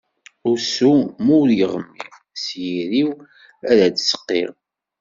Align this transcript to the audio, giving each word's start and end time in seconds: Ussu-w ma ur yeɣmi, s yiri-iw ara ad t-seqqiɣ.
Ussu-w 0.51 0.99
ma 1.25 1.33
ur 1.39 1.47
yeɣmi, 1.59 2.01
s 2.43 2.45
yiri-iw 2.63 3.11
ara 3.69 3.81
ad 3.87 3.95
t-seqqiɣ. 3.95 4.51